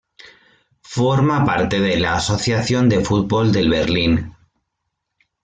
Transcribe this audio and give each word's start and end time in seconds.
Forma 0.93 1.45
parte 1.45 1.79
de 1.79 1.95
la 1.99 2.15
Asociación 2.15 2.89
de 2.89 3.01
Fútbol 3.05 3.51
del 3.51 3.69
Berlín. 3.69 4.33